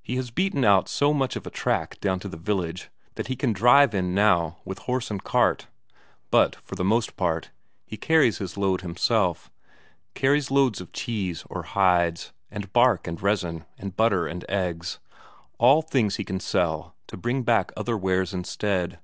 He 0.00 0.16
has 0.16 0.30
beaten 0.30 0.64
out 0.64 0.88
so 0.88 1.12
much 1.12 1.36
of 1.36 1.46
a 1.46 1.50
track 1.50 2.00
down 2.00 2.18
to 2.20 2.28
the 2.28 2.38
village 2.38 2.88
that 3.16 3.26
he 3.26 3.36
can 3.36 3.52
drive 3.52 3.94
in 3.94 4.14
now 4.14 4.56
with 4.64 4.78
horse 4.78 5.10
and 5.10 5.22
cart, 5.22 5.66
but 6.30 6.56
for 6.56 6.76
the 6.76 6.82
most 6.82 7.14
part, 7.14 7.50
he 7.84 7.98
carries 7.98 8.38
his 8.38 8.56
load 8.56 8.80
himself; 8.80 9.50
carries 10.14 10.50
loads 10.50 10.80
of 10.80 10.94
cheese 10.94 11.44
or 11.50 11.64
hides, 11.64 12.32
and 12.50 12.72
bark 12.72 13.06
and 13.06 13.20
resin, 13.20 13.66
and 13.76 13.98
butter 13.98 14.26
and 14.26 14.46
eggs; 14.48 14.98
all 15.58 15.82
things 15.82 16.16
he 16.16 16.24
can 16.24 16.40
sell, 16.40 16.94
to 17.06 17.18
bring 17.18 17.42
back 17.42 17.70
other 17.76 17.98
wares 17.98 18.32
instead. 18.32 18.98